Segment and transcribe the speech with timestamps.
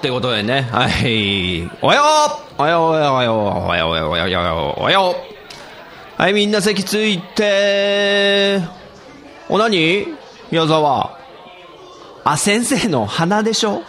[0.00, 1.70] ってことでね、はい。
[1.82, 2.04] おはよう。
[2.56, 2.82] おはよう。
[2.84, 3.12] おはよう。
[3.12, 3.36] おはよう。
[3.36, 3.90] おはよう。
[3.90, 4.08] おはよう。
[4.08, 4.80] おはよう。
[4.80, 5.14] おはよ
[6.18, 8.62] うはい、みんな席ついて。
[9.50, 10.06] お、何？
[10.50, 11.18] 矢沢。
[12.24, 13.82] あ、先生の鼻でしょ？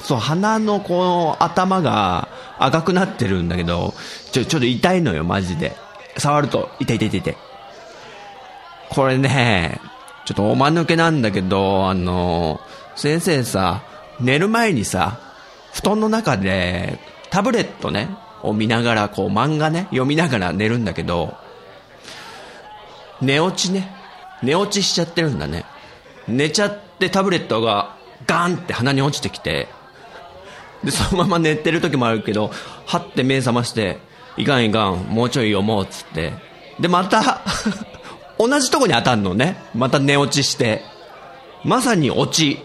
[0.00, 2.26] そう、鼻のこの頭が
[2.58, 3.94] 赤くなってるんだけど、
[4.32, 5.76] ちょ、ちょっと痛いのよ、マジで。
[6.16, 7.36] 触ると、痛い痛い痛い痛い。
[8.90, 9.80] これね、
[10.24, 12.60] ちょっとおまぬけなんだけど、あの、
[12.96, 13.82] 先生さ、
[14.18, 15.20] 寝る前にさ、
[15.78, 16.98] 布団の中で
[17.30, 18.08] タブレットね、
[18.42, 21.36] を見ながら、こう漫画ね、読みながら寝るんだけど、
[23.20, 23.94] 寝落ちね、
[24.42, 25.64] 寝落ちしちゃってるんだね。
[26.26, 29.68] 寝ちゃってタブレットがガンって鼻に落ちてきて、
[30.82, 32.50] で、そのまま寝てる時もあるけど、
[32.86, 33.98] はって目覚まして、
[34.36, 36.32] いかんいかん、もうちょい読もうっつって。
[36.80, 37.42] で、また、
[38.36, 39.62] 同じとこに当たんのね。
[39.74, 40.84] また寝落ちして。
[41.64, 42.62] まさに落ち、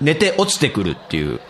[0.00, 1.40] 寝て落ちてくるっていう。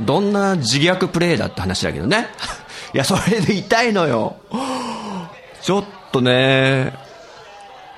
[0.00, 2.28] どんな自虐プレイだって話だけどね。
[2.94, 4.36] いや、それで痛いのよ。
[5.62, 6.92] ちょっとね、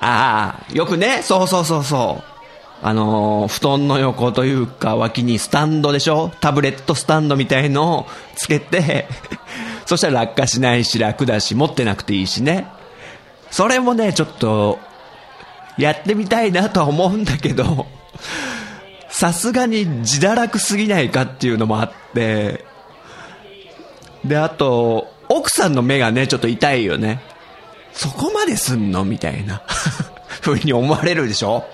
[0.01, 2.33] ああ、よくね、そうそうそうそう。
[2.85, 9.07] あのー布団の横というか脇にスタンドでしょタブレットスタンドみたいのをつけて、
[9.87, 12.67] そしたら落下しないし楽だし持ってなくていいしね。
[13.53, 14.81] それもね、ちょっと、
[15.79, 17.87] やってみたいなとは思うんだけど、
[19.23, 22.65] さすがに自堕落すぎないかっていうのもあって、
[24.25, 27.23] で、あと、奥さんの目がね、ちょっと痛いよね。
[27.93, 29.05] そこまですんの？
[29.05, 29.63] みたいな、
[30.43, 31.65] 風に思われるでしょ？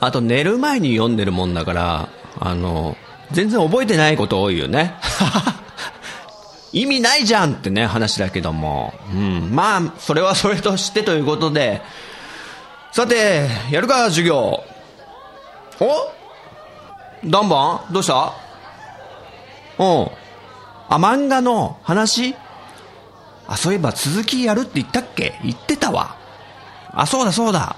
[0.00, 2.08] あと、寝る前に読んでるもんだから、
[2.38, 2.98] あの、
[3.32, 4.96] 全然覚えてないこと多いよね。
[6.74, 8.92] 意味ないじゃんってね、話だけども。
[9.14, 9.48] うん。
[9.54, 11.80] まあ、それはそれとしてということで。
[12.92, 14.62] さて、やるか、授業。
[15.80, 17.28] お？
[17.28, 17.92] ダンバン？
[17.92, 18.32] どうした？
[19.78, 20.10] うん。
[20.88, 22.34] あ、漫画の話？
[23.46, 25.38] あ、そういえば続きやるって言ったっけ？
[25.42, 26.16] 言ってたわ。
[26.92, 27.76] あ、そうだそうだ。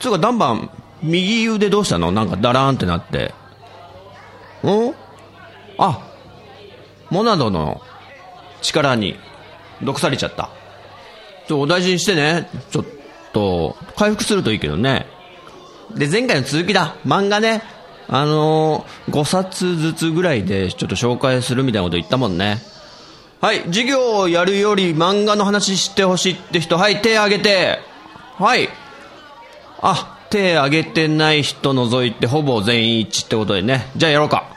[0.00, 0.70] つうか、ダンバン、
[1.02, 2.12] 右腕どうしたの？
[2.12, 3.34] なんかダラーンってなって。
[4.64, 4.94] ん
[5.78, 6.00] あ、
[7.10, 7.80] モナドの
[8.62, 9.16] 力に
[9.82, 10.50] 毒されちゃった。
[11.46, 12.48] ちょ、お大事にしてね。
[12.70, 12.84] ちょっ
[13.32, 15.06] と、回復するといいけどね。
[15.94, 16.96] で、前回の続きだ。
[17.06, 17.62] 漫画ね。
[18.08, 22.58] あのー、5冊ずつぐらいでちょっと紹介するみたいなこと言ったもんね。
[23.40, 27.78] はい、授業をやるより漫画の話してほしいって人、はい、手挙げて。
[28.36, 28.68] はい。
[29.80, 33.90] あ、手挙げてない人除いてほぼ全員一致ってことでね。
[33.96, 34.48] じゃあやろうか。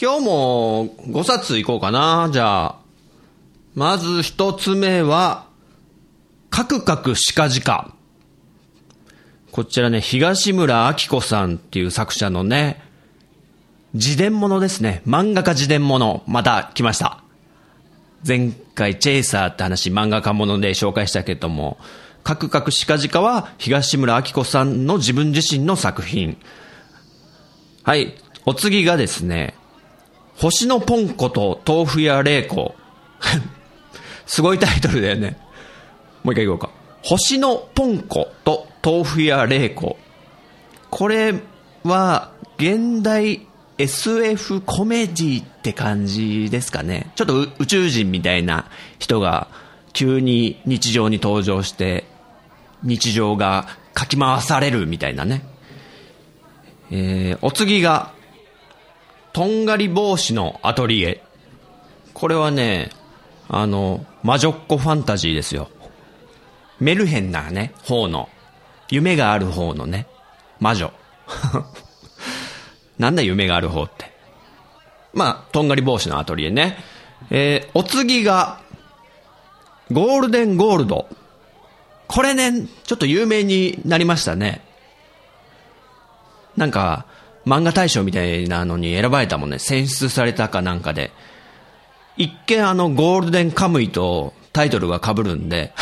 [0.00, 2.28] 今日も5冊いこうかな。
[2.32, 2.81] じゃあ。
[3.74, 5.46] まず一つ目は、
[6.50, 7.94] カクカクシカジカ。
[9.50, 12.82] こちらね、東村明子さんっていう作者のね、
[13.94, 15.02] 自伝物ですね。
[15.06, 16.22] 漫画家自伝物。
[16.26, 17.22] また来ました。
[18.26, 21.78] 前回、チェイサーって話、漫画家もので紹介したけども、
[22.22, 26.36] カクカクシカジカは東村明子さんの自分自身の作品。
[27.84, 28.14] はい。
[28.44, 29.54] お次がですね、
[30.36, 32.74] 星のポンコと豆腐屋玲子。
[34.32, 35.36] すごいタイトルだよね。
[36.22, 36.70] もう一回言おうか。
[37.02, 39.98] 星のポンコと豆腐屋玲子。
[40.88, 41.34] これ
[41.84, 43.46] は、現代
[43.76, 47.12] SF コメディって感じですかね。
[47.14, 49.48] ちょっと宇宙人みたいな人が
[49.92, 52.06] 急に日常に登場して、
[52.82, 55.44] 日常がかき回されるみたいなね。
[56.90, 58.14] えー、お次が、
[59.34, 61.22] とんがり帽子のアトリエ。
[62.14, 62.88] これはね、
[63.50, 65.68] あの、魔女っ子ファンタジーですよ。
[66.80, 68.28] メルヘンなね、方の、
[68.90, 70.06] 夢がある方のね、
[70.60, 70.92] 魔女。
[72.98, 74.12] なんだ夢がある方って。
[75.14, 76.78] まあ、とんがり帽子のアトリエね。
[77.30, 78.60] えー、お次が、
[79.90, 81.08] ゴールデンゴールド。
[82.08, 84.60] これね、ちょっと有名になりましたね。
[86.56, 87.06] なんか、
[87.46, 89.58] 漫画大賞みたいなのに選ばれたもんね。
[89.58, 91.10] 選出されたかなんかで。
[92.16, 95.72] 一見あのゴールデンカムイとタイトルが被るんで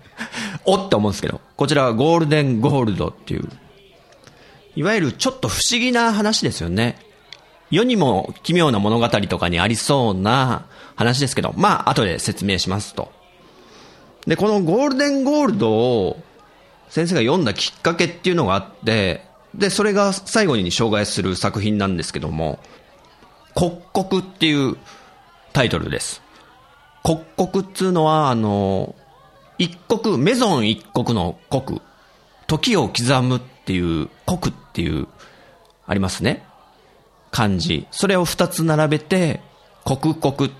[0.64, 3.48] おって思うんですけど、こちらはゴールデンゴールドっていう、
[4.74, 6.98] いわゆるちょっと不思議な話ですよね。
[7.70, 13.12] 世にも奇妙な物語とかにありそうな話ですけど、まあ後で説明しますと。
[14.26, 16.20] で、このゴールデンゴールドを
[16.88, 19.22] 先生が読んだきっかけっていうのがあって、
[19.54, 22.58] で、それが最後に障害する作品なんですけども、
[23.54, 24.76] 刻国っていう
[25.56, 26.20] タイトルです。
[27.02, 28.94] 刻国っつうのは、あの、
[29.56, 31.80] 一国、メゾン一国の国、
[32.46, 35.08] 時を刻むっていう、国っていう、
[35.86, 36.44] ありますね。
[37.30, 37.86] 漢字。
[37.90, 39.40] それを二つ並べて、
[39.84, 40.52] 刻国っ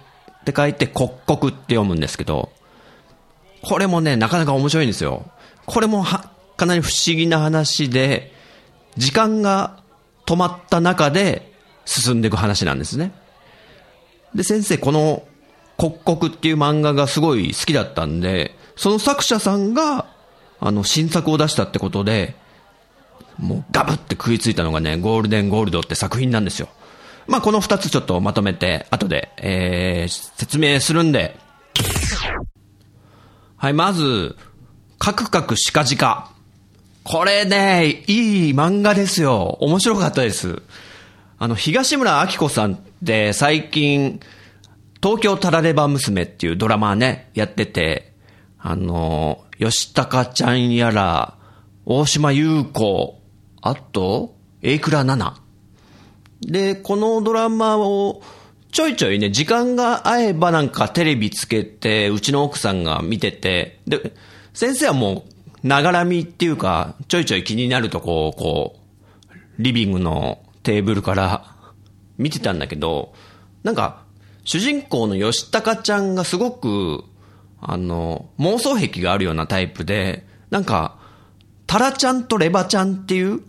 [0.47, 2.51] て書いて刻国って読むんですけど、
[3.61, 5.31] これもね、なかなか面白いんですよ。
[5.67, 8.33] これもは、かなり不思議な話で、
[8.97, 9.77] 時間が
[10.25, 11.53] 止まった中で
[11.85, 13.13] 進んでいく話なんですね。
[14.35, 15.23] で、先生、この、
[15.77, 20.07] 刻国っていう漫画がすごい好きだったんで、その作者さんが、
[20.59, 22.35] あの、新作を出したってことで、
[23.39, 26.69] もうガブって食いついたのがね、ゴールデンゴールドって作品なんですよ。
[27.27, 31.37] まあ、この二つちょっとまとめて、後で、えー、説明するんで。
[33.57, 34.37] はい、まず、
[34.99, 36.31] カクカクシカジカ。
[37.05, 39.59] これね、いい漫画ですよ。
[39.61, 40.63] 面白かったです。
[41.39, 44.21] あの、東村明子さんって最近、
[45.03, 48.15] 東京タラレバ娘っていうドラマね、やってて、
[48.59, 51.37] あの、吉高ちゃんやら、
[51.85, 53.21] 大島優子、
[53.61, 55.43] あと、エイクラナナ。
[56.41, 58.23] で、このドラマを、
[58.73, 64.15] ちょいちょいね、時間が合えばなんかテレビつけて、うちの奥さんが見てて、で、
[64.55, 65.27] 先生はも
[65.63, 68.77] う、ながらみっていうか、ちょいちょい気になるとこう、こ
[69.31, 71.55] う、リビングのテーブルから
[72.19, 73.15] 見てたんだけど、
[73.63, 74.03] なんか、
[74.43, 77.05] 主人公の吉高ちゃんがすごく、
[77.61, 80.99] あの、妄想癖があるようなタイプで、なんか、
[81.69, 83.43] タラちゃんとレバちゃんっていう、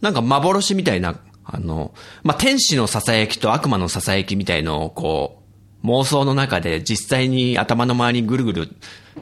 [0.00, 1.94] なんか幻みたいな、あの、
[2.24, 5.42] まあ、天使の囁きと悪魔の囁きみたいのをこ
[5.84, 8.68] う、妄想の中で実際に頭の周りにぐるぐる、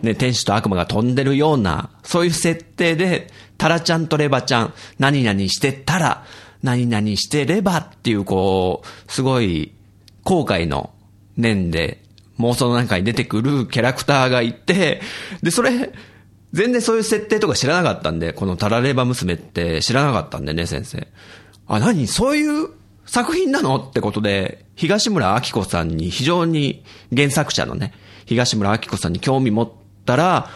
[0.00, 3.26] ね、天使と悪魔が飛んでるような、そういう設定で、
[3.58, 6.24] タラちゃんとレバちゃん、何々してたら、
[6.62, 9.72] 何々してればっていうこう、すごい、
[10.24, 10.90] 後悔の
[11.36, 12.02] 念で
[12.38, 15.00] 妄想の中に出てくるキャラクターがいて、
[15.42, 15.92] で、それ、
[16.52, 21.08] 全然そういう設定とか知らなかったんで、このタラレバ娘って知らなかったんでね、先生。
[21.66, 22.06] あ、何？
[22.06, 22.68] そういう
[23.06, 23.76] 作品なの？
[23.76, 27.94] ってことで、東村明子さんに非常に原作者のね、
[28.26, 29.70] 東村明子さんに興味持っ
[30.04, 30.50] たら、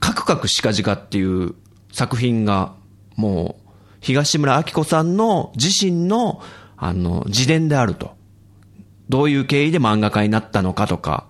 [0.00, 1.54] カクカクシカジカっていう
[1.92, 2.74] 作品が、
[3.14, 3.65] もう、
[4.06, 6.40] 東村明子さんの自身の、
[6.76, 8.14] あの、自伝であると。
[9.08, 11.26] どういう経緯で漫画家になったのかとか、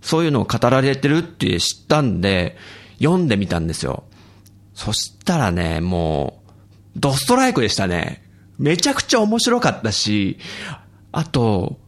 [0.00, 2.56] そういうのを語られてるって知ったんで、
[2.98, 4.04] 読んでみたんですよ。
[4.72, 6.42] そしたらね、も
[6.96, 8.22] う、ドストライクでしたね。
[8.58, 10.38] めちゃくちゃ面白かったし、
[11.12, 11.78] あと、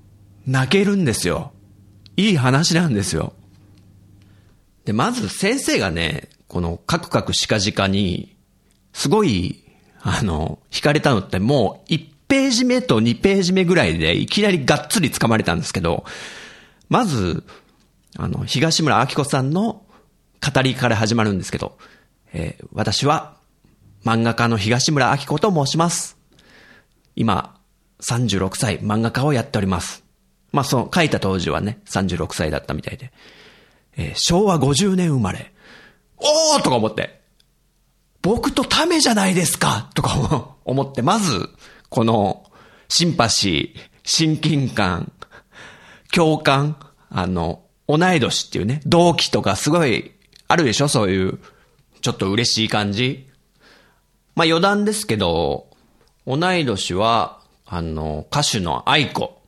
[0.46, 1.52] 泣けるんですよ。
[2.18, 3.32] いい話なんですよ。
[4.84, 8.36] で、まず先生がね、このカクカクシカジカに、
[8.92, 9.64] すごい、
[10.00, 16.04] あの、惹かれたのってもう1ページ目と2ページ目ぐらいでいきなりがっつり掴まれたんですけど、
[16.88, 17.44] まず、
[18.16, 19.82] あの、東村明子さんの
[20.54, 21.78] 語りから始まるんですけど、
[22.32, 23.36] えー、私は
[24.04, 26.16] 漫画家の東村明子と申します。
[27.16, 27.58] 今、
[28.00, 30.04] 36歳漫画家をやっております。
[30.52, 33.12] まあ、その書いた当時はね、36歳だったみたいで。
[33.96, 35.52] えー、昭和50年生まれ。
[36.16, 37.17] おーとか思って。
[38.28, 41.48] 僕とためじゃないですかとか 思って、まず、
[41.88, 42.44] この、
[42.90, 45.10] シンパシー、親近感、
[46.12, 46.76] 共感、
[47.08, 50.12] あの、同い年っていうね、同期とかすごい
[50.46, 50.88] あるでしょ？
[50.88, 51.38] そういう、
[52.02, 53.30] ちょっと嬉しい感じ。
[54.34, 55.68] まあ余談ですけど、
[56.26, 59.40] 同い年は、あの、歌手の愛子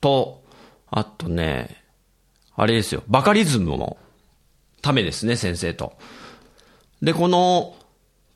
[0.00, 0.42] と、
[0.90, 1.80] あとね、
[2.56, 3.96] あれですよ、バカリズムの
[4.82, 5.96] ためですね、先生と。
[7.00, 7.75] で、この、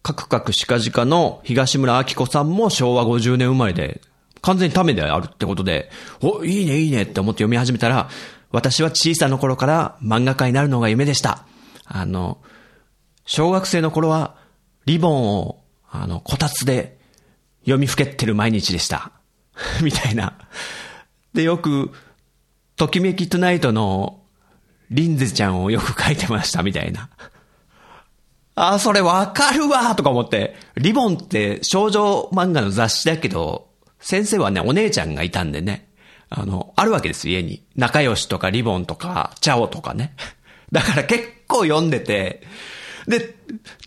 [0.03, 4.01] カクカクシカジカの東村明子さんも昭和50年生まれで、
[4.43, 5.91] 完全にためであるってことで、
[6.23, 8.09] お、いいねいいねって思って読み始めたら、
[8.51, 11.45] 私は小さな頃から漫画家になるのが夢でした。
[11.85, 12.39] あの、
[13.27, 14.37] 小学生の頃は、
[14.87, 16.99] リボンを、あの、こたつで
[17.61, 19.13] 読みふけってる毎日でした。
[19.83, 20.35] みたいな。
[21.35, 21.93] で、よく、
[22.77, 24.23] ときめきトゥナイトの
[24.91, 27.11] リンゼちゃんをよく描いてましたみたいな。
[28.55, 33.69] あ、それわかるわとか思って、リボンって少女漫画の雑誌だけど、
[34.01, 35.89] 先生はね、お姉ちゃんがいたんでね、
[36.31, 37.63] あの、あるわけです、家に。
[37.77, 40.15] 仲良しとかリボンとか、チャオとかね。
[40.73, 42.43] だから結構読んでて、
[43.09, 43.35] で、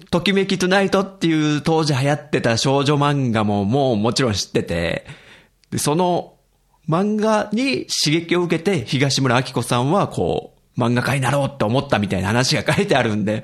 [0.09, 5.05] ときめきトゥナイトっていう当時流行ってた少女漫画ももうもちろん知ってて、
[5.71, 6.33] で、その
[6.89, 13.43] 漫画に刺激を受けて東村明子さんはこう、漫画家になろうって思ったみたいな話が書いてあるんで、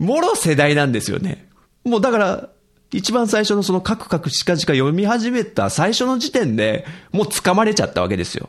[0.00, 1.46] もろ世代なんですよね。
[1.84, 2.48] もうだから、
[2.90, 8.48] 一番最初のそのカクカクしかじか読み始めた最初の時点でもう掴まれちゃったわけですよ。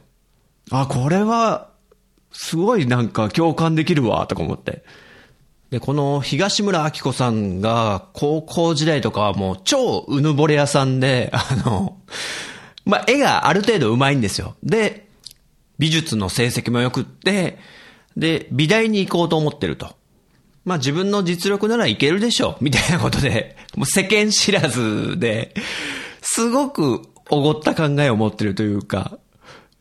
[0.72, 1.70] あ、これは、
[2.32, 4.84] すごいなんか共感できるわ、とか思って。
[5.70, 11.98] で、この東村明子さんが高校時代とかはもう超うぬぼれ屋さんで、あの、
[12.86, 14.56] まあ、絵がある程度上手いんですよ。
[14.64, 15.08] で、
[15.78, 17.60] 美術の成績も良くって、
[18.16, 19.96] で、美大に行こうと思ってると。
[20.66, 25.54] まあ自分の実力ならいけるでしょう、みたいなことで、 もう世間知らずで、
[26.22, 29.18] すごくおごった考えを持ってるというか、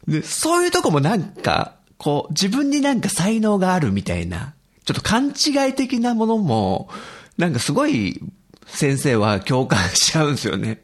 [0.09, 6.89] で、そういうとこもなんか、こう、自分になんか才能があるみたいな、ちょっと勘違い的なものも、
[7.37, 8.21] なんかすごい
[8.67, 10.81] 先生は共感しちゃうんですよね。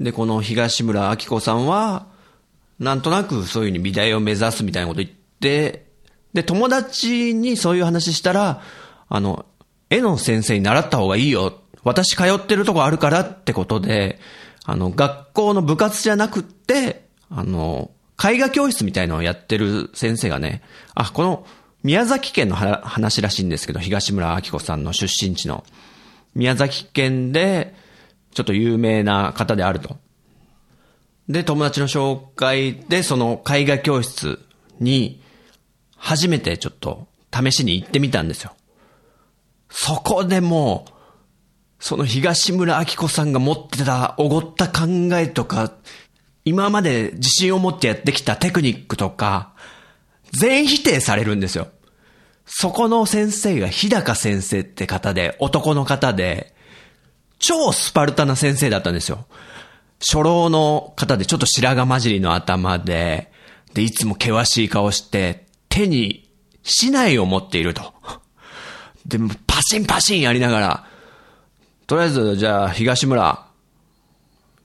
[0.00, 2.06] で、この東村明子さんは、
[2.78, 5.10] なんとなくそういうふうに美大を目指すみたいなこと言っ
[5.40, 5.86] て、
[6.32, 8.62] で、友達にそういう話したら、
[9.08, 9.46] あの、
[9.90, 11.60] 絵の先生に習った方がいいよ。
[11.82, 14.18] 私通ってるとこあるからってことで、
[14.64, 17.90] あの、学校の部活じゃなくって、あの、
[18.22, 20.62] 絵画教室みたいのをやってる先生がね、
[20.94, 21.46] あ、この
[21.82, 25.64] 宮崎県の話らしいんですけど、東村明子さんの出身地の。
[26.34, 27.74] 宮崎県で、
[28.32, 29.98] ちょっと有名な方であると。
[31.28, 34.40] で、友達の紹介で、その絵画教室
[34.80, 35.22] に、
[35.96, 38.54] 初めてちょっと試しに行ってみたんですよ。
[39.76, 40.86] そこでも、
[41.80, 45.72] その東村明子さんが持ってたおごった考えとか、
[46.44, 49.52] 今まで自信を持ってやってきたテクニックとか、
[50.30, 51.66] 全否定されるんですよ。
[52.46, 56.54] そこの先生が日高先生って方で、男の方で、
[57.40, 59.26] 超スパルタな先生だったんですよ。
[59.98, 63.32] 初老の方でちょっと白髪混じりの頭で、
[63.74, 66.30] で、いつも険しい顔して、手に
[66.62, 67.92] 竹刀を持っていると。
[69.06, 70.86] で、パシンパシンやりながら、
[71.86, 73.46] とりあえず、じゃあ、東村、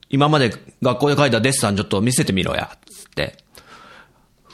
[0.08, 3.44] 今まで学校で書いたデッサンちょっと見せてみろや、つって。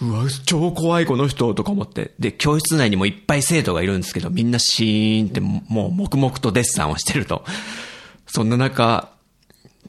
[0.02, 2.12] うわ、超怖いこの人とか思って。
[2.18, 7.44] で、教室内にもいっぱい生徒がいるんですけど、みんなシーンってもう黙々とデッサンをしてると。
[8.26, 9.10] そんな中、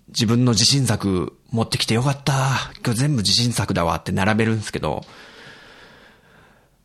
[0.10, 2.72] 自分の自信作持ってきてよかった。
[2.86, 5.04] 今日全部自信作だわって並べるんですけど、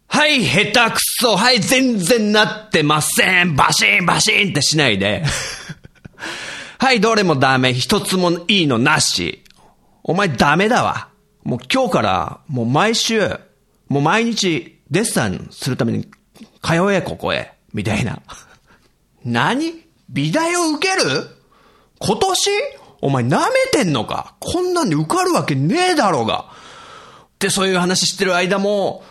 [0.09, 1.37] はい、下手くそう。
[1.37, 3.55] はい、全然なってません。
[3.57, 5.25] バシンバシンってしないで。
[6.79, 7.75] はい、どれもダメ。
[7.75, 9.45] 一つもいいのなし。
[10.03, 11.09] お前ダメだわ。
[11.45, 13.39] もう今日から、もう毎週、
[13.89, 16.05] もう毎日、デッサンするために、
[16.63, 17.53] 通え、ここへ。
[17.73, 18.21] みたいな。
[19.25, 19.75] 何？
[20.09, 21.29] 美大を受ける？
[21.99, 22.51] 今年？
[23.01, 24.35] お前舐めてんのか？
[24.41, 26.47] こんなんで受かるわけねえだろうが。
[27.39, 29.05] で、そういう話してる間も、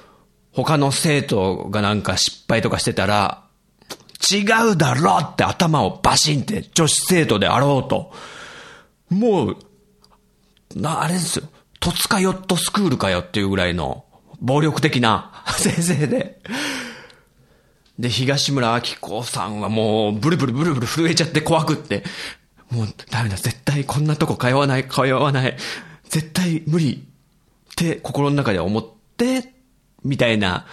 [0.53, 3.43] 他の生徒がなんか失敗とかしてたら、
[4.31, 8.11] 違うだろって頭をバシンって女子生徒であろうと。
[9.09, 9.57] もう、
[10.75, 11.45] な、あれですよ。
[11.79, 14.05] 戸塚ヨットスクールかよっていうぐらいの
[14.39, 16.41] 暴力的な 先生で。
[17.97, 22.03] で、東村明子さんはもうブルブルブルブル震えちゃって怖くって、
[22.69, 25.57] もうダメだ、絶対こんなとこ通わない、通わない、
[26.09, 28.85] 絶対無理って心の中で思っ
[29.17, 29.53] て、
[30.03, 30.65] みたいな、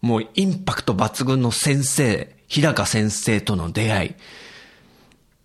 [0.00, 4.14] もうインパクト抜群の先生、日高先生との出会い。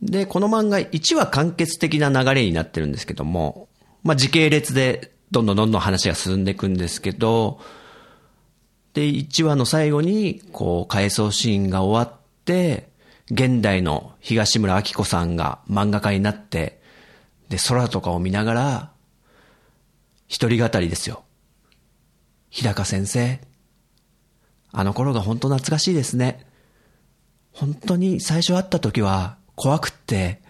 [0.02, 3.68] で、この漫画1話完結的な流れになってるんですけども、
[4.04, 7.60] まあ、時系列でどんどんどんどん話が進んでいくんですけど、
[8.94, 12.90] で、1話の最後に、こう、回想シーンが終わって、
[13.32, 16.82] 現代の東村明子さんが漫画家になって、
[17.50, 18.92] で、空とかを見ながら、
[20.28, 21.24] 一人語りですよ。
[22.50, 23.40] 日高先生、
[24.72, 26.46] あの頃が本当懐かしいですね。
[27.52, 30.42] 本当に最初会った時は怖くって、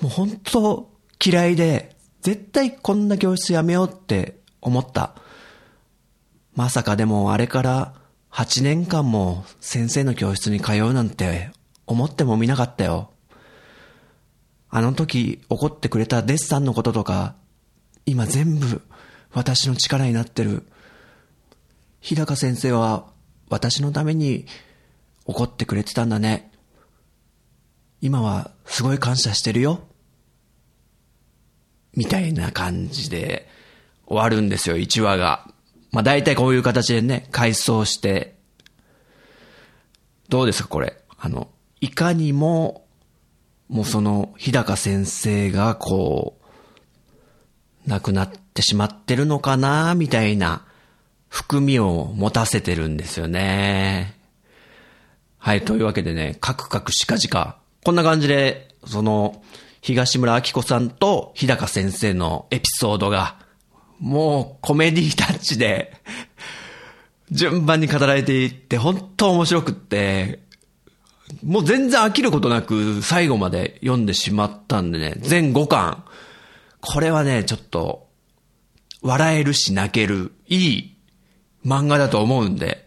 [0.00, 0.90] もう本当
[1.24, 5.14] 嫌いで、絶対こんな教室やめようって思った。
[6.54, 7.94] まさかでもあれから
[8.30, 11.50] 8年間も先生の教室に通うなんて
[11.86, 13.10] 思ってもみなかったよ。
[14.70, 17.36] あの時怒ってくれたデッサンのこととか、
[18.06, 18.82] 今全部
[19.32, 20.66] 私の力になってる。
[22.04, 23.06] 日高先生は
[23.48, 24.44] 私のために
[25.24, 26.52] 怒ってくれてたんだね。
[28.02, 29.80] 今はすごい感謝してるよ。
[31.94, 33.48] みたいな感じで
[34.06, 35.48] 終わるんですよ、1話が。
[35.92, 38.36] まあ大体こういう形でね、回想して。
[40.28, 40.98] どうですか、これ？
[41.16, 41.48] あの、
[41.80, 42.86] いかにも、
[43.70, 46.38] もうその、日高先生がこ
[47.86, 50.66] う、亡くなってしまってるのかな、みたいな、
[51.34, 54.14] 含みを持たせてるんですよね。
[55.36, 57.58] はい、というわけでね、カクカクしかじか。
[57.82, 59.42] こんな感じで、その、
[59.80, 63.36] 東村明子さんと日高先生のエピソードが、
[63.98, 66.00] もうコメディタッチで、
[67.32, 70.38] 順番に語られていって、本当面白くって、
[71.42, 76.04] もう全然飽きることなく最後まで読んでしまったんでね、全5巻。
[76.80, 78.06] これはね、ちょっと、
[79.02, 80.93] 笑えるし泣ける、いい
[81.64, 82.86] 漫画だと思うんで、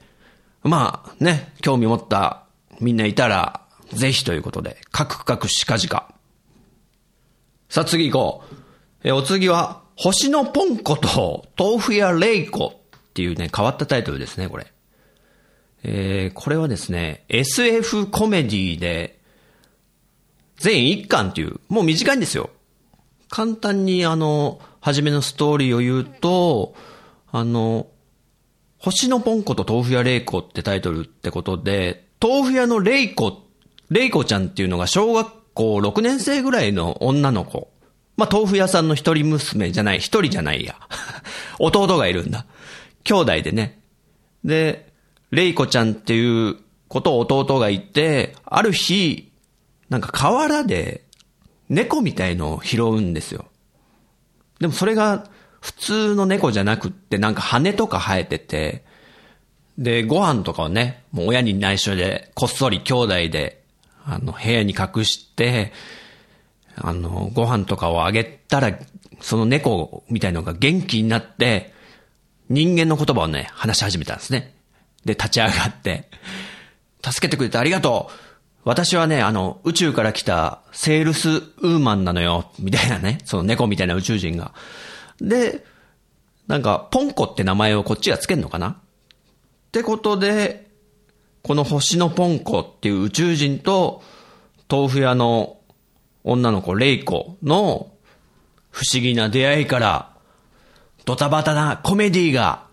[0.63, 2.43] まあね、興味持った
[2.79, 3.61] みんないたら、
[3.93, 6.13] ぜひということで、カクカクしかじか。
[7.69, 8.55] さあ次行こう。
[9.03, 14.71] え、お次は、星のポンコと豆腐屋レイコっていうね、変わったタイトルですね、これ。
[15.83, 19.19] えー、これはですね、SF コメディで、
[20.57, 22.49] 全1巻っていう、もう短いんですよ。
[23.29, 26.75] 簡単にあの、初めのストーリーを言うと、
[27.31, 27.87] あの、
[28.79, 33.43] 星のポンコと豆腐屋レイコってタイトルってことで、豆腐屋のレイコ、
[33.89, 37.71] レイコちゃんっていうのが小学校6年生ぐらいの女の子。
[38.15, 40.75] まあ、豆腐屋さんの一人娘じゃない、一人じゃないや。
[41.59, 42.45] 弟がいるんだ。
[43.03, 43.79] 兄弟でね。
[44.43, 44.91] で、
[45.31, 46.57] レイコちゃんっていう
[46.87, 49.31] ことを弟が言って、ある日、
[49.89, 51.03] なんか河原で
[51.69, 53.45] 猫みたいのを拾うんですよ。
[54.59, 55.29] でもそれが
[55.67, 58.85] 普通の猫じゃなくってなんか羽とか生えてて、
[59.77, 63.57] で、ご飯とかをね、もう親に内緒でこっそり兄弟で
[64.09, 65.73] あの、部屋に隠して、
[66.77, 68.79] あの、ご飯とかをあげたら、
[69.19, 71.73] その猫みたいのが元気になって、
[72.49, 74.55] 人間の言葉をね、話し始めたんですね。
[75.03, 76.09] で、立ち上がって、
[77.03, 78.13] 助けてくれてありがとう
[78.63, 84.53] 私はね、あの、宇宙から来たセールスウーマンなのよ、みたいなね、その猫みたいな宇宙人が。
[85.21, 85.65] で、
[86.47, 88.69] なんか、ポンコって名前をこっちがつけんのかな？
[88.69, 88.75] っ
[89.71, 90.67] てことで、
[91.43, 94.01] この星のポンコっていう宇宙人と、
[94.69, 95.57] 豆腐屋の
[96.23, 97.91] 女の子レイコの
[98.69, 100.13] 不思議な出会いから、
[101.05, 102.67] ドタバタなコメディが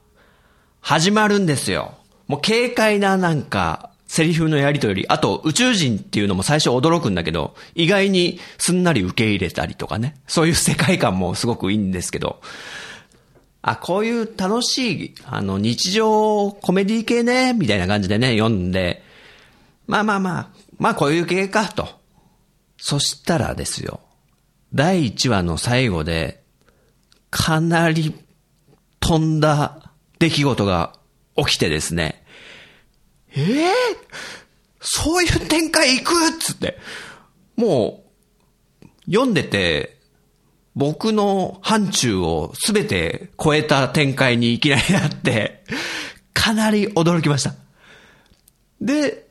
[0.80, 1.94] 始まるんですよ。
[2.26, 10.14] もう軽快ななんか、セリフのやりとり、あと宇宙人っていうのも最初驚くんだけど、意外にすんなり受け入れたりとかね。
[10.29, 12.40] そういう世界観もすごくいいんですけど、
[13.61, 19.03] あ、こういう楽しい、あの、日常コメディ系ね、みたいな感じでね、読んで、
[19.88, 20.48] まあまあまあ、
[20.79, 21.88] まあこういう系か、と。
[22.79, 23.98] そしたらですよ、
[24.72, 26.44] 第1話の最後で、
[27.31, 28.14] かなり
[29.00, 30.92] 飛んだ出来事が
[31.35, 32.23] 起きてですね、
[33.36, 33.72] ええー、
[34.80, 36.78] そういう展開行くっつって、
[37.56, 38.04] も
[38.82, 39.98] う、読んでて、
[40.74, 45.62] 僕の範疇をすべて超えた展開にいきなりなって、
[46.32, 47.54] かなり驚きました。
[48.80, 49.28] で、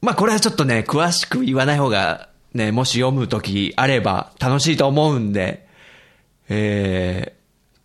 [0.00, 5.68] まあこれはちょっとね、詳しく言わない方がね、もし読むときあれば楽しいと思うんで、
[6.48, 7.34] え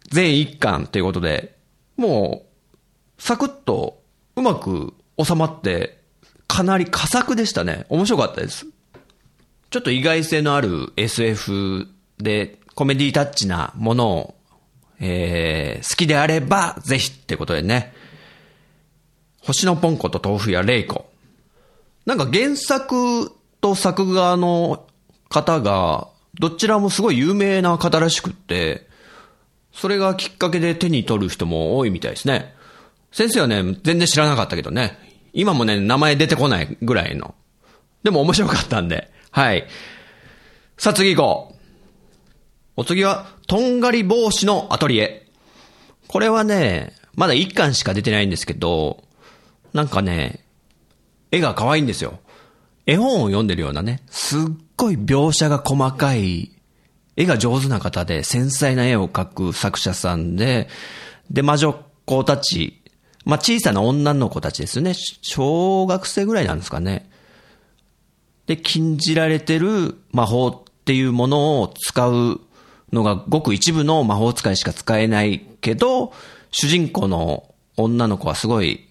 [0.06, 1.58] ー、全一巻ということで、
[1.98, 4.02] もう、サクッと
[4.36, 4.94] うまく
[5.24, 6.00] 収まって、
[6.48, 7.86] かなり佳作でしたね。
[7.90, 8.68] 面白かったです。
[9.70, 11.88] ちょっと意外性のある SF
[12.20, 14.36] で、コメディタッチなものを、
[15.00, 17.94] えー、好きであれば、ぜひってことでね。
[19.42, 21.10] 星のポンコと豆腐やレイコ。
[22.06, 23.32] なんか原作
[23.62, 24.86] と作画の
[25.30, 26.08] 方が、
[26.40, 28.88] どちらもすごい有名な方らしくって、
[29.74, 32.54] それがきっかけで手に取る人も多いみたいですね。
[33.12, 34.98] 先生はね、全然知らなかったけどね。
[35.34, 37.36] 今もね、名前出てこないぐらいの。
[38.04, 39.12] でも面白かったんで。
[39.32, 39.68] はい。
[40.78, 41.54] さあ次行こう。
[42.76, 45.28] お次は、とんがり帽子のアトリエ。
[46.08, 49.04] これはね、まだ1巻しか出てないんですけど、
[49.74, 50.46] なんかね、
[51.32, 52.20] 絵が可愛いんですよ。
[52.86, 54.42] 絵本を読んでるようなね、すっ
[54.76, 56.52] ごい描写が細かい、
[57.16, 60.68] 絵が上手な方で繊細な絵を描く作者さんで、
[61.32, 62.83] で、魔女っ子たち、
[63.26, 64.94] まあ、小さな女の子たちですね。
[64.94, 67.10] 小学生ぐらいなんですかね。
[68.48, 72.42] で、禁じられてる魔法っていうものを使う
[72.92, 76.14] のがごく一部の魔法使いしか使えないけど、
[76.52, 78.90] 主人公の女の子はすごい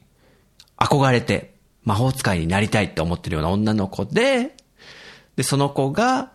[0.77, 4.57] 憧れて魔法使いになりたいって思ってるような女の子で、
[5.37, 6.33] で、その子が、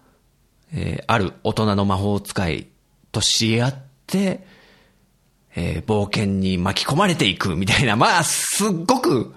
[0.74, 2.68] えー、ある大人の魔法使い
[3.12, 4.46] と知り合って、
[5.60, 9.34] えー、冒険に巻き込まれていくみたいな、まあ、すっごく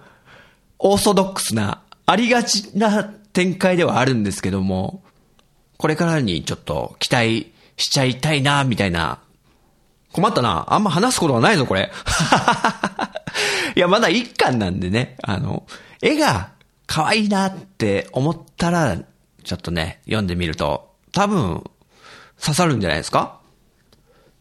[0.79, 5.03] オーソドックスな、ありがちな展開ではあるんですけども、
[5.79, 9.21] これからにちょっと期待しちゃいたいな、みたいな。
[10.13, 10.67] 困ったな。
[10.69, 11.91] あんま話すことはないぞ、これ。
[13.75, 15.67] いや、まだ一巻なんでね、あの、
[16.03, 16.51] 絵が
[16.87, 18.99] 可愛いなって思ったら、
[19.43, 21.65] ちょっとね、読んでみると、多分、
[22.39, 23.40] 刺さるんじゃないですか？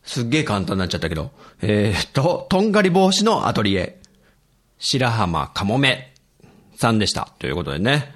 [0.10, 1.30] すっげえ簡単になっちゃったけど。
[1.62, 4.02] えー、っと、とんがり帽子のアトリエ。
[4.80, 6.16] 白浜かもめ
[6.78, 7.30] さんでした。
[7.38, 8.12] ということでね。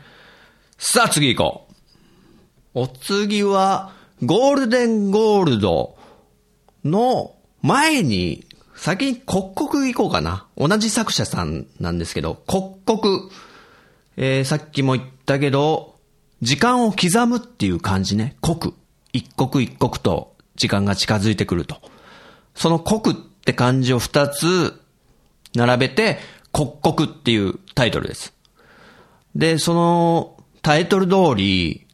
[0.79, 2.79] さあ次行こう。
[2.81, 5.95] お次は、ゴールデンゴールド
[6.83, 10.47] の前に、先に刻々行こうかな。
[10.57, 13.29] 同じ作者さんなんですけど、刻々。
[14.17, 15.93] えー、さっきも言ったけど、
[16.41, 18.35] 時間を刻むっていう感じね。
[18.41, 18.73] 刻。
[19.11, 21.81] 一刻一刻と時間が近づいてくると。
[22.55, 24.79] その刻って漢字を二つ
[25.55, 26.19] 並べて、
[26.51, 28.33] 刻々っていうタイトルです。
[29.35, 31.87] で、そのタイトル通り、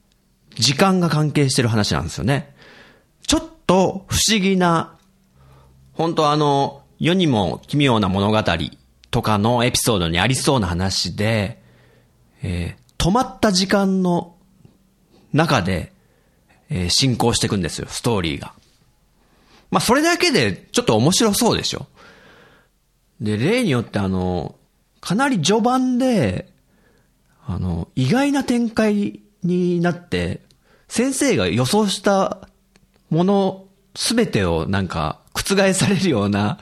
[0.55, 2.53] 時間が関係してる話なんですよね。
[3.25, 4.97] ちょっと不思議な、
[5.93, 8.43] 本当あの、世にも奇妙な物語
[9.11, 11.61] とかのエピソードにありそうな話で、
[12.41, 14.35] えー、止まった時間の
[15.33, 15.93] 中で、
[16.69, 18.53] えー、進行していくんですよ、ストーリーが。
[19.71, 21.87] まあ、それだけでちょっと面白そうでしょ。
[23.21, 24.55] で、例によってあの、
[25.01, 26.49] かなり序盤で、
[27.45, 30.41] あの、意外な展開になって、
[30.87, 32.47] 先生が予想した
[33.09, 36.59] ものすべてをなんか覆されるような、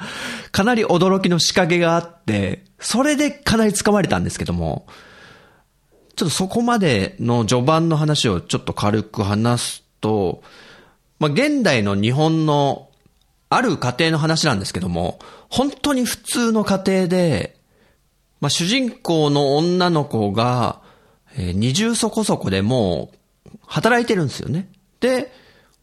[0.52, 4.88] かなり驚きの仕掛けがあって、それでかなり掴まれたんですけども、
[6.16, 10.42] ちょっとそこまでの序盤の話をちょっと軽く話すと、
[11.20, 12.90] まあ、現代の日本の
[13.50, 17.58] ある家庭の話なんですけども、本当に普通の家庭で、
[18.42, 20.82] まあ、主人公の女の子が、
[21.38, 23.12] えー、二重そこそこでも
[23.46, 24.70] う、働いてるんですよね。
[25.00, 25.32] で、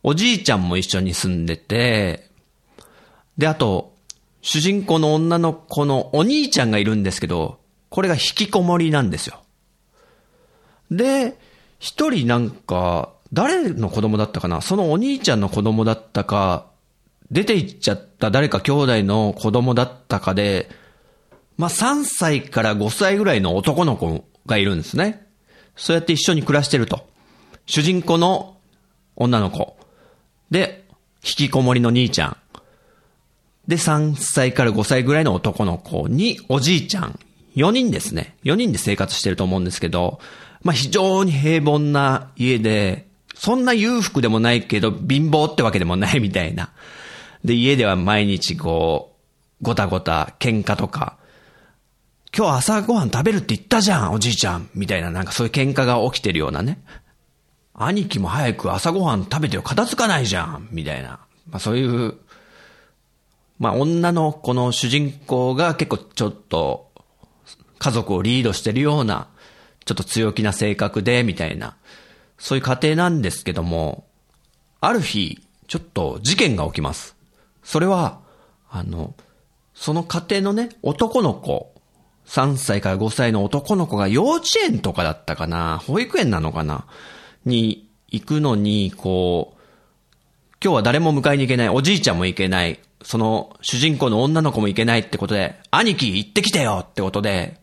[0.03, 2.29] おじいちゃんも一緒に住んでて、
[3.39, 3.95] で、あと、
[4.43, 9.43] 主人公の女の子のお兄ちゃんがいるんですけど、これが引きこもりなんですよ。
[10.91, 11.39] で、
[11.79, 14.63] 一人なんか、誰の子供だったかな？
[14.63, 16.67] そのお兄ちゃんの子供だったか、
[17.31, 20.71] 出て行っちゃった誰か兄弟の子供だったかで、
[21.57, 25.27] まあ、3歳から5歳ぐらいの男の子がいるんですね。
[25.77, 27.07] そうやって一緒に暮らしてると。
[27.67, 28.57] 主人公の
[29.17, 29.77] 女の子。
[30.51, 30.85] で、
[31.25, 32.37] 引きこもりの兄ちゃん。
[33.67, 37.19] で、3歳から5歳ぐらいの男の子におじいちゃん。
[37.57, 38.37] 4人ですね。
[38.45, 40.21] 4人で生活してると思うんですけど、
[40.63, 43.09] まあ、非常に平凡な家で、
[43.45, 46.71] そんな裕福でもないけど、貧乏ってわけでもないみたいな。
[47.45, 49.19] で、家では毎日こ
[49.61, 51.19] う、ごたごた、喧嘩とか、
[52.35, 54.71] 今日朝ごはん食べるって言ったじゃん、おじいちゃん。
[54.75, 56.83] みたいな、なんかそういう喧嘩が起きてるようなね。
[57.75, 60.69] 兄貴も早く朝ごはん食べてよ、片付かないじゃん。
[60.71, 61.21] みたいな。
[61.51, 62.15] まあそういう、
[63.59, 66.91] まあ女の子の主人公が結構ちょっと
[67.79, 69.29] 家族をリードしてるような、
[69.85, 71.77] ちょっと強気な性格で、みたいな、
[72.45, 74.05] そういう家庭なんですけども、
[74.83, 77.17] ある日、ちょっと事件が起きます。
[77.63, 78.21] それは、
[78.69, 79.15] あの、
[79.73, 81.73] その家庭のね、男の子
[82.27, 86.85] 3歳から5歳の男の子が幼稚園とかだったかな保育園なのかな
[87.47, 89.61] に行くのに、こう、
[90.63, 97.59] 今日は誰も迎えに行けない、おじいちゃんも行けない、その主人公の女の子も行けないってことで、兄貴行ってきてよってことで、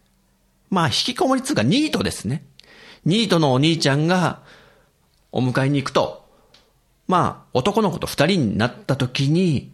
[0.72, 2.44] まあ引きこもりつうかニートですね。
[3.06, 4.42] ニートのお兄ちゃんが
[5.32, 6.26] お迎えに行くと、
[7.08, 9.74] まあ男の子と二人になった時に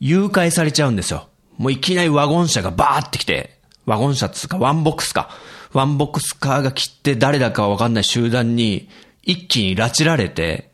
[0.00, 1.28] 誘拐されちゃうんですよ。
[1.58, 5.30] もういきなりワゴン車がバーって来て、ワゴン車っつうか、ワンボックスか。
[5.72, 8.88] ワンボックスカーが来て誰だかわかんない集団に
[9.22, 10.70] 一気に拉致られて、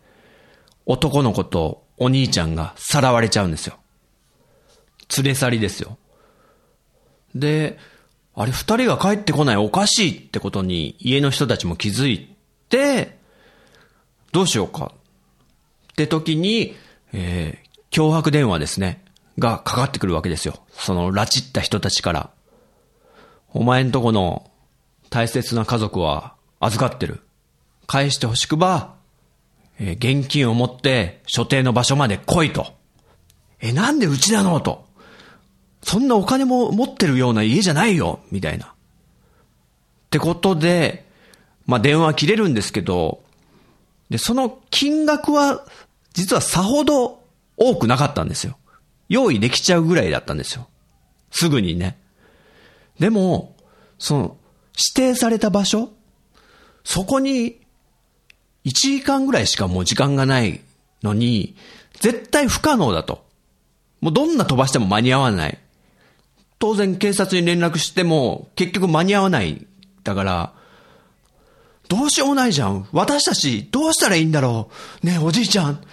[0.86, 3.76] 男の子とお兄ちゃんがさらわれちゃうんですよ。
[5.16, 5.98] 連れ去りですよ。
[7.34, 7.78] で、
[8.34, 12.34] あれ二人が帰ってこないおかしいってことに家の人たちも気づい
[12.68, 13.18] て、
[14.32, 14.92] どうしようか？
[15.92, 16.74] って時に、
[17.12, 19.04] えー、脅迫電話ですね。
[19.38, 20.60] がかかってくるわけですよ。
[20.72, 22.30] その拉致った人たちから。
[23.54, 24.50] お前んとこの
[25.10, 27.20] 大切な家族は預かってる。
[27.86, 28.94] 返してほしくば、
[29.78, 32.72] えー、現金を持って所定の場所まで来いと。
[33.60, 34.86] え、なんでうちなのと。
[35.82, 38.66] そんなお金も持ってるような家じゃないよみたいな。
[38.66, 38.68] っ
[40.10, 41.06] てことで、
[41.66, 43.21] まあ電話切れるんですけど、
[44.12, 45.64] で、その金額は、
[46.12, 47.22] 実はさほど
[47.56, 48.58] 多くなかったんですよ。
[49.08, 50.68] 用意できちゃうぐらいだったんですよ。
[51.30, 51.98] すぐにね。
[53.00, 53.56] でも、
[53.98, 54.36] その、
[54.96, 55.90] 指定された場所
[56.84, 57.60] そこに、
[58.66, 60.60] 1時間ぐらいしかもう時間がない
[61.02, 61.56] のに、
[62.00, 63.24] 絶対不可能だと。
[64.02, 65.58] もうどんな飛ばしても間に合わない。
[66.58, 69.66] 当然警察に連絡しても結局間に合わない。
[70.04, 70.52] だから、
[71.92, 72.88] どうしようもないじゃん。
[72.92, 74.70] 私たちどうしたらいいんだろ
[75.02, 75.06] う。
[75.06, 75.84] ねえ、おじいちゃん。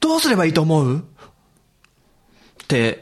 [0.00, 0.96] どうすればいいと思う？
[0.98, 3.00] って、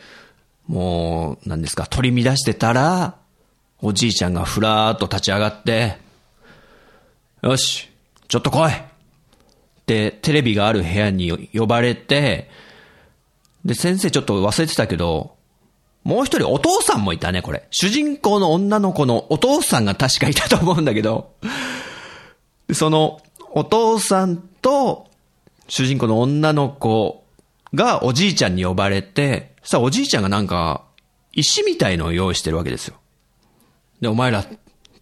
[0.66, 3.16] もう、何ですか、取り乱してたら、
[3.80, 5.96] おじいちゃんがふらーっと立ち上がって、
[7.40, 7.88] よし、
[8.28, 8.72] ちょっと来い
[9.86, 12.50] で、テレビがある部屋に呼ばれて、
[13.64, 15.34] で、先生ちょっと忘れてたけど、
[16.04, 17.66] もう一人お父さんもいたね、これ。
[17.70, 21.32] 主人公の女の子のお父さんが確かいたと思うんだけど、
[22.72, 23.20] その、
[23.52, 25.08] お父さんと、
[25.68, 27.24] 主人公の女の子
[27.74, 30.84] がおじいちゃんに呼ばれて、そしたらおじいちゃんがなんか、
[31.32, 32.96] 石みたいのを用意してるわけですよ。
[34.00, 34.44] で、お前ら、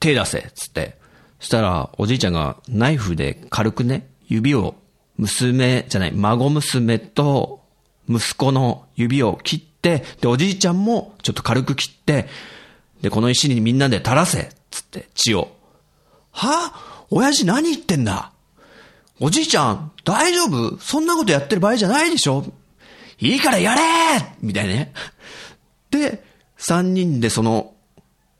[0.00, 0.98] 手出せ、つって。
[1.40, 4.74] そしたら、おじいちゃんがナイフで軽くね、指を、
[5.16, 7.62] 娘じゃない、孫娘と
[8.08, 12.28] 息子の指を切って、で、おじいちゃんもちょっと軽く切って、
[13.00, 15.56] で、この石にみんなで垂らせ、つって、血を。
[16.32, 16.95] は？
[17.10, 18.32] 親父何言ってんだ？
[19.20, 20.78] おじいちゃん、大丈夫？
[20.78, 22.44] そんなことやってる場合じゃないでしょ？
[23.18, 23.80] いいからやれ
[24.40, 24.92] みたいなね。
[25.90, 26.22] で、
[26.56, 27.74] 三人でその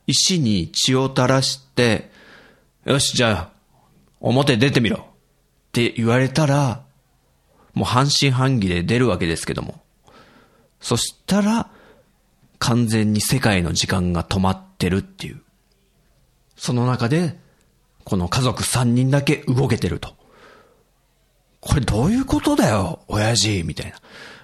[0.07, 2.11] 石に血を垂らして、
[2.85, 3.50] よし、じゃあ、
[4.20, 4.98] 表出てみろ。
[4.98, 5.02] っ
[5.72, 6.85] て言われたら、
[7.74, 9.83] もう半信半疑で出るわけですけども。
[10.81, 11.70] そしたら、
[12.59, 15.40] 完全に世界の時間が止まってるっていう。
[16.57, 17.38] その中で、
[18.07, 20.14] この家族3人だけ動けてると。
[21.61, 23.97] これどういうことだよ、親父、みたいな。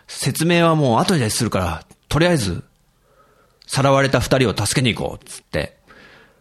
[0.09, 2.65] 説明はもう後でするから、とりあえず、
[3.69, 5.79] さらわれた二人を助けに行こう、つって。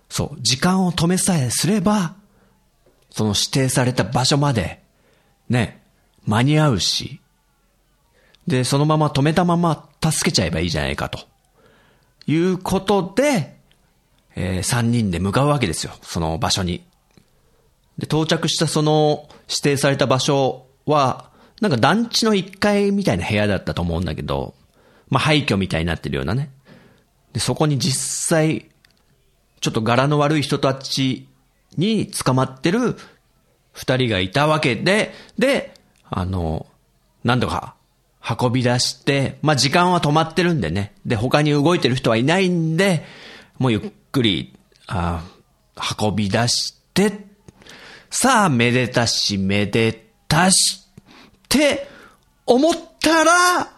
[0.09, 2.15] そう、時間を止めさえすれば、
[3.11, 4.81] その指定された場所まで、
[5.47, 5.83] ね、
[6.25, 7.21] 間に合うし、
[8.47, 11.19] で、そのまま止めたまま助けちゃえばいいじゃないかと。
[12.25, 13.57] いうことで、
[14.35, 15.93] えー、三人で向かうわけですよ。
[16.01, 16.83] その場所に。
[18.01, 21.29] で、到着したその指定された場所は、
[21.61, 24.55] なんか団地の1階みたいな部屋だったと思うんだけど、
[25.09, 26.49] まあ廃墟みたいになってるようなね。
[27.33, 28.71] で、そこに実際、
[29.61, 31.27] ちょっと柄の悪い人たち
[31.77, 32.97] に捕まってる
[33.71, 35.75] 二人がいたわけで、で、
[36.09, 36.65] あの、
[37.23, 37.75] 何度か
[38.27, 40.95] 運び出して、まあ、時間は止まってるんでね。
[41.05, 43.05] で、他に動いてる人はいないんで、
[43.59, 44.53] もうゆっくり、
[44.87, 45.23] あ
[45.99, 47.30] 運び出して、
[48.11, 51.87] さあ、めでたし、めでたし、って
[52.45, 53.71] 思ったら、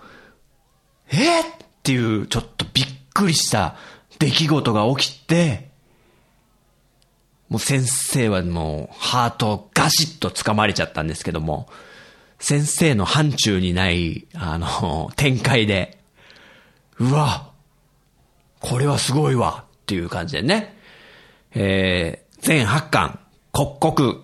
[1.12, 1.41] え？
[1.41, 1.43] っ
[1.84, 3.76] ていう、ちょっとびっくりした
[4.17, 5.69] 出来事が起きて、
[7.48, 11.69] もう先生はもうハートをガシッと掴まれちゃったんですけども、
[12.39, 16.00] 先生の範疇にない、あの、 展開で、
[16.98, 17.52] うわ、
[18.60, 20.76] これはすごいわっていう感じでね。
[21.54, 23.19] えー、全8巻、
[23.52, 24.22] 刻々。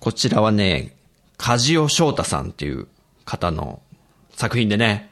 [0.00, 0.96] こちらはね、
[1.36, 2.86] 梶尾翔太さんっていう
[3.24, 3.80] 方の
[4.30, 5.10] 作品でね、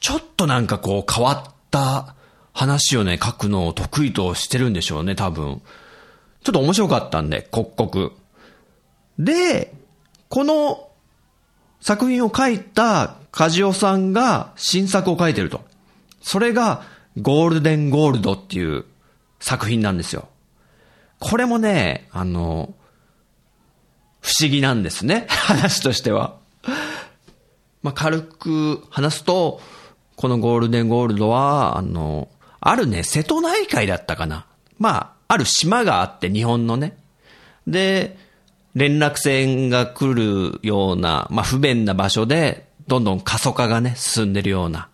[0.00, 2.14] ちょっとなんかこう変わった
[2.52, 5.62] 話をね、書くのを得意としてるんでしょうね、多分。
[6.42, 8.12] ちょっと面白かったんで、刻々。
[9.18, 9.74] で、
[10.28, 10.88] この
[11.80, 15.62] 作品を書いた梶尾さんが新作を書いてると。
[16.22, 16.82] それが
[17.20, 18.84] ゴールデンゴールドっていう
[19.40, 20.28] 作品なんですよ。
[21.18, 22.74] これもね、あの、
[24.24, 25.26] 不思議なんですね。
[25.28, 26.36] 話としては。
[27.82, 29.60] まあ、軽く話すと、
[30.16, 34.46] このゴールデンゴールドは、あの、あるね、瀬戸内海だったかな。
[34.78, 36.96] まあ、ある島があって、日本のね。
[37.66, 38.16] で、
[38.74, 44.88] 連絡船が来るような、まあ不便な場所で、どんどん過疎化がね、進んでるような。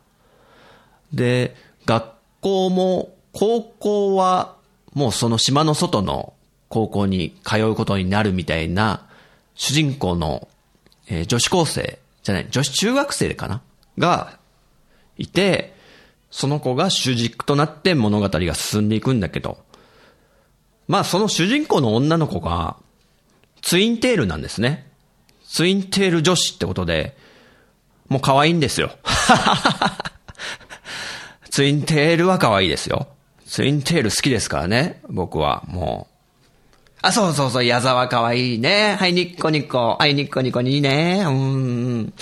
[1.12, 1.54] で、
[1.86, 2.06] 学
[2.40, 4.56] 校も、高校は、
[4.92, 6.32] もうその島の外の
[6.68, 9.06] 高校に通うことになるみたいな、
[9.54, 10.48] 主人公の、
[11.08, 13.62] えー、女子高生、じゃない、女子中学生かな？
[13.98, 14.38] が、
[15.16, 15.74] いて、
[16.30, 19.58] その子が主軸となって物語が進んでいくんだけど、
[20.88, 22.76] まあその主人公の女の子が、
[23.62, 24.90] ツインテールなんですね。
[25.46, 27.16] ツインテール女子ってことで、
[28.08, 28.92] もう可愛いんですよ。
[31.50, 33.08] ツインテールは可愛いですよ。
[33.46, 36.14] ツインテール好きですからね、僕は、もう。
[37.02, 38.96] あ、そうそうそう、矢沢かわいいね。
[38.98, 39.96] はい、ニッコニッコ。
[39.98, 41.24] はい、ニッコニコにいいね。
[41.26, 42.12] うん。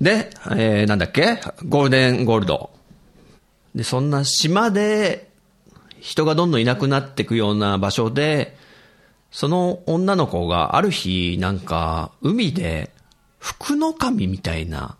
[0.00, 1.40] で、えー、なんだっけ？
[1.68, 2.70] ゴールデンゴールド。
[3.74, 5.30] で、そんな島で、
[6.00, 8.56] 人がどんどんいなくなっていくような場所で、
[9.30, 12.90] その女の子がある日、なんか、海で、
[13.38, 14.96] 福の神みたいな、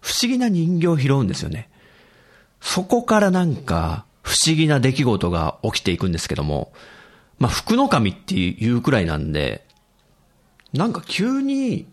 [0.00, 1.68] 不思議な人形を拾うんですよね。
[2.62, 6.72] そこからなんか、不思議な出来事が起きていくんですけども、
[7.40, 9.66] まあ、福の神っていうくらいなんで、
[10.72, 11.88] なんか急に、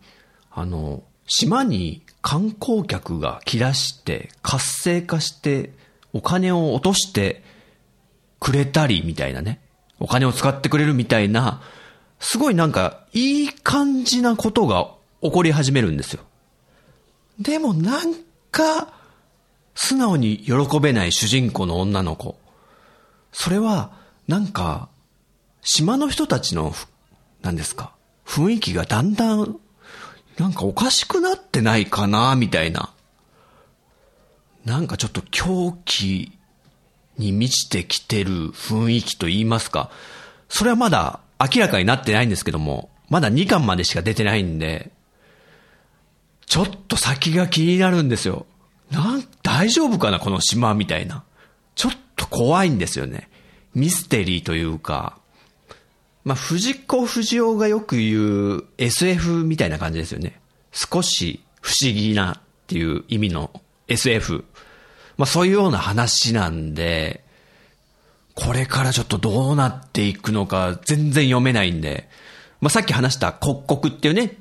[0.51, 5.71] あの、島に観光客が来だして、活性化して、
[6.13, 7.43] お金を落として
[8.39, 9.61] くれたりみたいなね。
[9.99, 11.61] お金を使ってくれるみたいな、
[12.19, 16.23] すごいなんか、いい感じなことが起こり始めるんですよ。
[17.39, 18.15] でもなん
[18.51, 18.93] か、
[19.75, 22.37] 素直に喜べない主人公の女の子。
[23.31, 23.91] それは、
[24.27, 24.89] なんか、
[25.69, 26.73] 島の人たちの、
[27.41, 27.93] 何ですか、
[28.25, 29.57] 雰囲気がだんだん、
[30.37, 32.93] なんかおかしくなってないかな、みたいな。
[34.63, 36.31] なんかちょっと狂気
[37.17, 39.91] に満ちてきてる雰囲気と言いますか。
[40.47, 44.93] それはまだ明らかになってないんですけども、まだ2巻までしか出てないんで、
[46.45, 48.45] ちょっと先が気になるんですよ。
[48.89, 51.25] なん、大丈夫かなこの島みたいな。
[51.75, 53.29] ちょっと怖いんですよね。
[53.75, 55.19] ミステリーというか、
[56.27, 60.41] まあ、藤子不二雄がよく言う SF みたいな感じですよね。
[60.73, 63.49] 少し不思議なっていう意味の
[63.87, 64.43] SF。
[65.15, 67.23] まあ、そういうような話なんで、
[68.35, 72.09] これからちょっとどうなっていくのか全然読めないんで、
[72.59, 74.35] まあ、さっき話した刻々っていうね、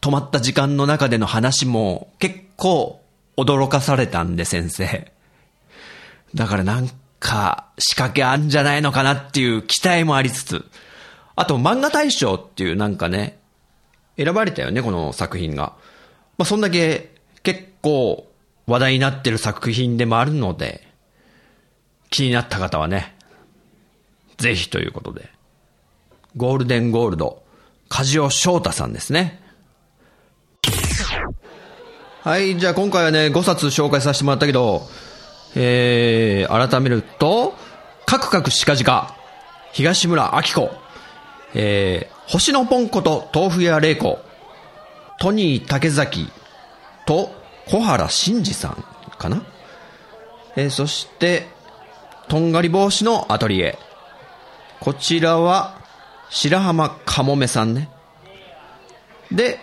[0.00, 3.00] 止まった時間の中での話も結構
[3.36, 5.12] 驚かされたんで先生。
[6.34, 6.90] だからなん
[7.20, 10.64] か仕掛けあんじゃないのかなっていう期待もありつつ、
[11.40, 13.38] あと漫画大賞っていうなんかね、
[14.18, 15.72] 選ばれたよね、この作品が。
[16.36, 18.30] まあ、そんだけ結構
[18.66, 20.86] 話題になってる作品でもあるので、
[22.10, 23.16] 気になった方はね、
[24.36, 25.30] ぜひということで。
[26.36, 27.42] ゴールデンゴールド、
[27.88, 29.40] 梶尾翔太さんですね。
[32.22, 34.82] はい、じゃあ今回はね、5冊紹介させてもらったけど、
[35.56, 37.54] えー、改めると、
[38.04, 39.16] カクカクしかじか、
[39.72, 40.79] 東村明子、
[41.54, 44.18] えー、星のポンこと豆腐屋玲子、
[45.18, 46.30] トニー竹崎
[47.06, 47.30] と
[47.66, 48.84] 小原慎二さん
[49.18, 49.42] かな？
[50.56, 51.46] えー、そして、
[52.28, 53.78] とんがり帽子のアトリエ。
[54.80, 55.78] こちらは、
[56.30, 57.88] 白浜かもめさんね。
[59.30, 59.58] で、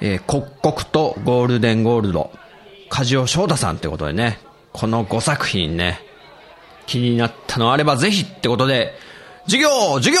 [0.00, 2.30] えー、刻々とゴールデンゴールド、
[2.88, 4.38] 梶尾翔太さんってことでね、
[4.72, 6.00] この5作品ね、
[6.86, 8.94] 気になったのあればぜひってことで、
[9.46, 10.20] 授業授業